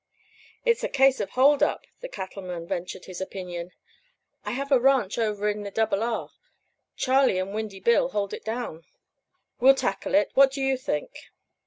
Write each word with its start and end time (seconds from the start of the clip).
"It's 0.65 0.83
a 0.83 0.89
case 0.89 1.19
of 1.19 1.29
hold 1.29 1.61
up," 1.61 1.85
the 1.99 2.09
Cattleman 2.09 2.65
ventured 2.65 3.05
his 3.05 3.21
opinion. 3.21 3.69
"I 4.43 4.53
have 4.53 4.71
a 4.71 4.79
ranch 4.79 5.19
over 5.19 5.47
in 5.47 5.61
the 5.61 5.69
Double 5.69 6.01
R. 6.01 6.31
Charley 6.95 7.37
and 7.37 7.53
Windy 7.53 7.81
Bill 7.81 8.09
hold 8.09 8.33
it 8.33 8.43
down. 8.43 8.83
We'll 9.59 9.75
tackle 9.75 10.15
it. 10.15 10.31
What 10.33 10.49
do 10.51 10.59
you 10.59 10.75
think?" 10.75 11.11